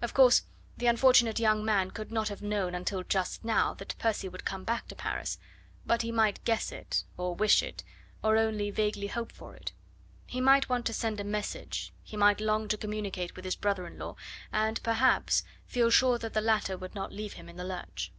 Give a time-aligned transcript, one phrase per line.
[0.00, 0.44] Of course,
[0.78, 4.64] the unfortunate young man could not have known until just now that Percy would come
[4.64, 5.36] back to Paris,
[5.84, 7.84] but he might guess it, or wish it,
[8.24, 9.72] or only vaguely hope for it;
[10.26, 13.86] he might want to send a message, he might long to communicate with his brother
[13.86, 14.16] in law,
[14.50, 18.10] and, perhaps, feel sure that the latter would not leave him in the lurch.